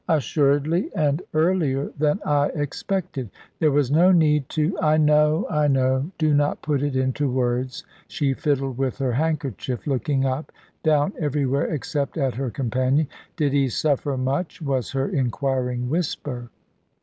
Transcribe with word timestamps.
"Assuredly, 0.09 0.89
and 0.95 1.21
earlier 1.31 1.91
than 1.95 2.19
I 2.25 2.47
expected. 2.55 3.29
There 3.59 3.69
was 3.69 3.91
no 3.91 4.11
need 4.11 4.49
to" 4.49 4.75
"I 4.81 4.97
know 4.97 5.45
I 5.47 5.67
know! 5.67 6.09
Do 6.17 6.33
not 6.33 6.63
put 6.63 6.81
it 6.81 6.95
into 6.95 7.29
words," 7.29 7.83
she 8.07 8.33
fiddled 8.33 8.79
with 8.79 8.97
her 8.97 9.11
handkerchief, 9.11 9.85
looking 9.85 10.25
up, 10.25 10.51
down, 10.81 11.13
everywhere 11.19 11.67
except 11.71 12.17
at 12.17 12.33
her 12.33 12.49
companion. 12.49 13.09
"Did 13.35 13.53
he 13.53 13.69
suffer 13.69 14.17
much?" 14.17 14.59
was 14.59 14.89
her 14.93 15.07
inquiring 15.07 15.87
whisper. 15.87 16.49